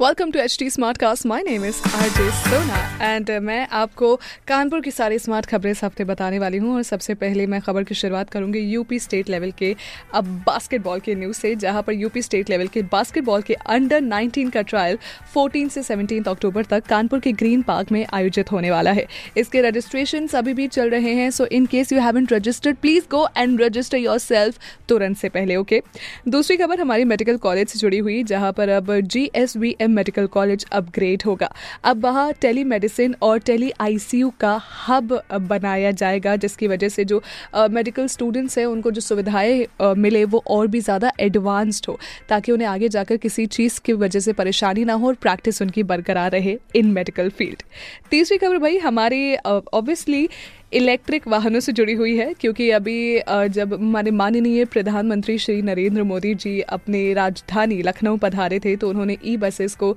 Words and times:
welcome 0.00 0.30
to 0.30 0.38
H 0.38 0.56
T 0.58 0.70
smart 0.70 0.98
cast 0.98 1.26
my 1.26 1.42
name 1.42 1.64
is 1.64 1.76
R 1.94 2.08
J 2.08 2.30
Sona 2.30 3.14
and 3.14 3.30
मैं 3.30 3.68
आपको 3.70 4.20
कानपुर 4.48 4.80
की 4.80 4.90
सारी 4.90 5.18
smart 5.18 5.46
खबरें 5.46 5.70
इस 5.70 5.84
हफ़्ते 5.84 6.04
बताने 6.04 6.38
वाली 6.38 6.56
हूँ 6.56 6.74
और 6.74 6.82
सबसे 6.82 7.14
पहले 7.14 7.46
मैं 7.46 7.60
खबर 7.60 7.84
की 7.84 7.94
शुरुआत 7.94 8.30
करूँगी 8.30 8.58
यूपी 8.58 8.98
स्टेट 8.98 9.28
लेवल 9.28 9.50
के 9.50 9.76
अब 10.14 10.24
बास्केटबॉल 10.46 11.00
के 11.00 11.14
न्यूज़ 11.14 11.36
से, 11.36 11.54
जहाँ 11.54 11.82
पर 11.82 11.92
यूपी 11.92 12.22
स्टेट 12.22 12.50
लेवल 12.50 12.66
के 12.66 12.82
बास्केटबॉल 12.82 13.42
के 13.42 13.54
अंडर 13.54 14.00
19 14.00 14.50
का 14.50 14.62
ट्रायल 14.62 14.98
14 15.36 15.68
से 15.70 15.82
17 15.82 16.28
अक्टूबर 16.28 16.64
तक 16.64 16.86
कानपुर 16.86 17.20
के 17.20 17.32
ग्रीन 17.32 17.62
पार्क 17.62 17.92
में 17.92 18.06
आयोजित 18.12 18.52
होने 18.52 18.70
वाला 18.70 18.92
है 18.92 19.06
इसके 19.36 19.60
रजिस्ट्रेशन 19.60 20.26
अभी 20.26 20.54
भी 20.54 20.68
चल 20.68 20.90
रहे 20.90 21.14
हैं 21.14 21.30
so 21.30 21.46
in 21.46 21.66
case 21.66 21.92
you 21.92 22.00
haven't 22.00 22.26
registered 22.32 22.76
please 22.76 23.04
go 23.10 23.28
and 23.36 23.62
register 23.62 23.98
yourself 24.18 24.58
तुरंत 24.88 25.16
से 25.16 25.28
पहले 25.28 25.56
ओके 25.56 25.80
okay? 25.80 26.30
दूसरी 26.30 26.56
खबर 26.56 26.80
हमारी 26.80 27.04
मेडिकल 27.04 27.36
कॉलेज 27.36 27.68
से 27.68 27.78
जुड़ी 27.78 27.98
हुई, 27.98 28.22
जहाँ 28.22 28.52
पर 28.52 28.68
अब 28.68 29.00
G 29.00 29.30
S 29.34 29.56
M 29.80 29.89
medical 29.90 30.26
college 30.28 30.64
upgrade 30.72 31.22
होगा। 31.26 31.50
अब 31.84 32.02
वहाँ 32.02 32.32
टेली 32.40 32.64
मेडिसिन 32.66 33.14
और 33.22 33.38
टेली 33.40 33.70
आईसीयू 33.80 34.30
का 34.40 34.60
हब 34.86 35.20
बनाया 35.42 35.90
जाएगा, 35.92 36.36
जिसकी 36.36 36.66
वजह 36.68 36.88
से 36.88 37.04
जो 37.04 37.22
मेडिकल 37.70 38.06
स्टूडेंट्स 38.08 38.58
हैं, 38.58 38.66
उनको 38.66 38.90
जो 38.90 39.00
सुविधाएँ 39.00 39.66
मिले, 39.96 40.24
वो 40.26 40.42
और 40.48 40.66
भी 40.66 40.80
ज़्यादा 40.80 41.12
एडवांस्ड 41.20 41.86
हो, 41.88 41.98
ताकि 42.28 42.52
उन्हें 42.52 42.68
आगे 42.68 42.88
जाकर 42.90 43.16
किसी 43.18 43.46
चीज़ 43.48 43.80
की 43.84 43.92
वजह 43.94 44.20
से 44.20 44.32
परेशानी 44.34 44.84
ना 44.84 44.92
हो 44.94 45.06
और 45.06 45.14
प्रैक्टिस 45.22 45.62
उनकी 45.62 45.82
बरकरार 45.84 46.30
रहे 46.32 46.56
इन 46.76 46.92
मेडिकल 46.92 47.28
फ़ील्ड 47.30 47.62
तीसरी 48.10 48.38
खबर 48.38 48.58
भाई, 48.58 48.78
हमारी 48.78 49.34
ऑब्वियसली 49.36 50.28
इलेक्ट्रिक 50.72 51.26
वाहनों 51.28 51.60
से 51.60 51.72
जुड़ी 51.72 51.92
हुई 51.92 52.16
है, 52.16 52.32
क्योंकि 52.40 52.68
अभी 52.70 53.20
जब 53.50 53.72
हमारे 53.74 54.10
माननीय 54.10 54.64
प्रधानमंत्री 54.64 55.36
श्री 55.38 55.62
नरेंद्र 55.62 56.02
मोदी 56.02 56.34
जी 56.34 56.60
अपने 56.70 57.12
राजधानी 57.14 57.80
लखनऊ 57.82 58.16
पधारे 58.16 58.58
थे 58.60 58.74
तो 58.76 58.88
उन्होंने 58.88 59.16
ई 59.24 59.36
बसेस 59.36 59.74
को 59.74 59.96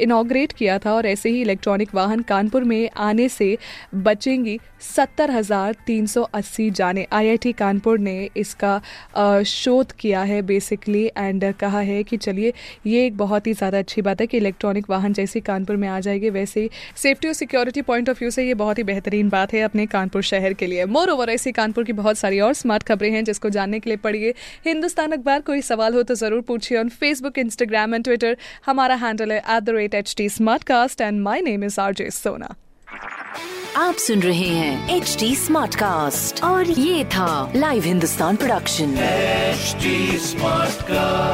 इनाग्रेट 0.00 0.52
किया 0.52 0.78
था 0.78 0.92
और 0.92 1.06
ऐसे 1.06 1.30
ही 1.30 1.40
इलेक्ट्रॉनिक 1.42 1.94
वाहन 1.94 2.22
कानपुर 2.22 2.64
में 2.64 2.90
आने 2.98 3.28
से 3.28 3.56
बचेंगी 3.96 4.58
सत्तर 4.86 5.30
हज़ार 5.30 5.76
तीन 5.86 6.06
सौ 6.06 6.22
अस्सी 6.34 6.70
जाने। 6.70 7.06
आईआईटी 7.12 7.52
कानपुर 7.54 7.98
ने 7.98 8.28
इसका 8.36 9.42
शोध 9.46 9.92
किया 9.92 10.22
है 10.22 10.40
बेसिकली 10.44 11.04
एंड 11.08 11.52
कहा 11.54 11.80
है 11.80 12.02
कि 12.02 12.16
चलिए, 12.16 12.52
ये 12.86 13.06
एक 13.06 13.16
बहुत 13.16 13.46
ही 13.46 13.52
ज़्यादा 13.52 13.78
अच्छी 13.78 14.02
बात 14.02 14.20
है 14.20 14.26
कि 14.26 14.36
इलेक्ट्रॉनिक 14.36 14.90
वाहन 14.90 15.12
जैसे 15.12 15.40
कानपुर 15.40 15.76
में 15.76 15.88
आ 15.88 15.98
जाएँगे, 16.00 16.30
वैसे 16.30 16.60
ही 16.60 16.70
सेफ्टी 16.96 17.28
और 17.28 17.34
सिक्योरिटी 17.34 17.82
पॉइंट 17.82 18.10
ऑफ़ 18.10 18.18
व्यू 18.20 18.30
से 18.30 18.46
ये 18.46 18.54
बहुत 18.54 18.78
ही 18.78 18.82
बेहतरीन 18.84 19.28
बात 19.28 19.52
है 19.54 19.60
अपने 19.62 19.86
कानपुर 20.04 20.22
शहर 20.22 20.52
के 20.52 20.66
लिए। 20.66 20.84
मोर 20.84 21.10
ओवर 21.10 21.30
ऐसी 21.30 21.52
कानपुर 21.52 21.84
की 21.84 21.92
बहुत 21.94 22.18
सारी 22.18 22.40
और 22.40 22.52
स्मार्ट 22.54 22.82
खबरें 22.88 23.10
हैं 23.10 23.24
जिसको 23.24 23.50
जानने 23.50 23.78
के 23.80 23.90
लिए 23.90 23.96
पढ़िए। 23.98 24.34
हिंदुस्तान 24.66 25.12
अखबार 25.12 25.40
कोई 25.42 25.60
सवाल 25.62 25.94
हो 25.94 26.02
तो 26.02 26.14
ज़रूर 26.14 26.40
पूछिए 26.48 26.78
on 26.78 26.88
Facebook 27.00 27.38
Instagram 27.38 27.94
and 27.94 28.04
Twitter 28.04 28.36
हमारा 28.66 28.94
हैंडल 29.04 29.32
है 29.32 29.38
at 29.38 29.62
the 29.62 29.70
rate 29.76 29.94
H 29.94 30.14
T 30.16 30.28
smart 30.28 30.64
cast 30.64 31.00
and 31.00 31.20
my 31.22 31.40
name 31.42 31.64
is 31.64 31.80
R 31.80 31.94
J 31.94 32.10
Sona 32.10 32.54
आप 33.76 33.94
सुन 33.98 34.20
रहे 34.22 34.48
हैं 34.48 34.96
एच 34.96 35.16
डी 35.20 35.34
स्मार्ट 35.36 35.74
कास्ट 35.74 36.42
और 36.44 36.70
ये 36.70 37.04
था 37.14 37.52
live 37.56 37.84
Hindustan 37.84 38.36
production 38.36 38.94
smart 38.94 40.82
Smartcast. 40.84 41.33